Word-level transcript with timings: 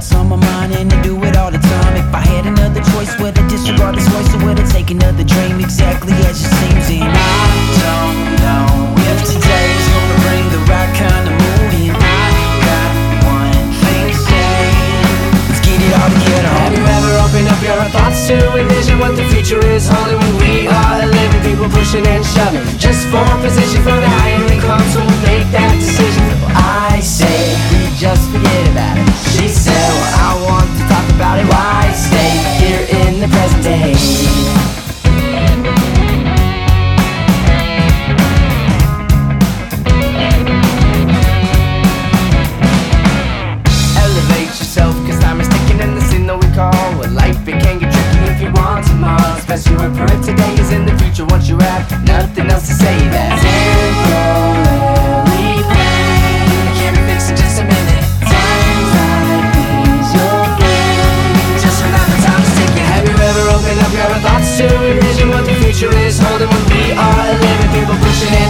what's 0.00 0.14
on 0.14 0.30
my 0.30 0.36
mind 0.36 0.72
and 0.72 0.90
I 0.90 1.02
do 1.02 1.12
it 1.28 1.36
all 1.36 1.50
the 1.50 1.60
time. 1.60 1.92
If 1.92 2.08
I 2.14 2.24
had 2.24 2.46
another 2.46 2.80
choice, 2.92 3.12
would 3.20 3.36
I 3.36 3.44
disregard 3.52 3.96
this 3.96 4.08
voice 4.08 4.32
or 4.32 4.40
would 4.48 4.58
I 4.58 4.64
take 4.64 4.90
another 4.90 5.24
dream 5.24 5.60
exactly 5.60 6.16
as 6.24 6.40
it 6.40 6.48
seems? 6.56 6.88
And 6.88 7.12
I 7.12 7.52
don't 7.84 8.16
know 8.40 8.96
if 8.96 9.18
today's 9.28 9.86
gonna 9.92 10.18
bring 10.24 10.44
the 10.56 10.62
right 10.72 10.92
kind 10.96 11.24
of 11.28 11.34
mood. 11.36 11.72
And 11.84 12.00
I 12.00 12.32
got 12.64 12.92
one 13.28 13.60
thing 13.84 14.08
saying, 14.24 14.72
let's 15.52 15.60
get 15.68 15.76
it 15.76 15.92
all 15.92 16.08
together. 16.16 16.48
Have 16.48 16.72
you 16.80 16.86
ever 16.96 17.12
opened 17.20 17.48
up 17.52 17.60
your 17.60 17.84
thoughts 17.92 18.24
to 18.32 18.40
envision 18.56 18.96
what 19.04 19.20
the 19.20 19.26
future 19.28 19.60
is 19.68 19.84
holding 19.84 20.16
when 20.16 20.34
we 20.40 20.64
are 20.64 20.96
the 20.96 21.12
living 21.12 21.44
people 21.44 21.68
pushing 21.68 22.08
and 22.08 22.24
shoving 22.24 22.64
just 22.80 23.04
for 23.12 23.20
a 23.20 23.36
position 23.44 23.84
for 23.84 24.00
the 24.00 24.08
higher 24.08 24.48
income? 24.48 24.80
So 24.96 25.04
maybe 25.28 25.39
if 50.20 50.26
today 50.26 50.54
is 50.60 50.70
in 50.72 50.84
the 50.84 50.96
future 50.98 51.24
once 51.26 51.48
you 51.48 51.56
have 51.58 51.84
nothing 52.04 52.50
else 52.50 52.66
to 52.68 52.74
say 52.74 52.96
that's 53.08 53.42
pain. 53.42 54.04
Can 56.76 56.92
be 56.94 57.02
fixed 57.08 57.30
in 57.30 57.36
just 57.36 57.60
a 57.60 57.64
minute? 57.64 58.04
Just 61.60 61.82
remember 61.84 62.16
ticking. 62.56 62.86
Have 62.92 63.04
you 63.08 63.16
ever 63.16 63.44
opened 63.54 63.80
up 63.80 63.92
your 63.92 64.12
thoughts 64.20 64.56
to 64.58 64.66
envision 64.92 65.28
what 65.30 65.44
the 65.44 65.54
future 65.54 65.92
is? 66.04 66.18
Holding 66.18 66.48
when 66.48 66.64
we 66.68 66.92
are 66.92 67.32
living 67.40 67.70
people 67.72 67.96
pushing 68.04 68.32
it 68.32 68.49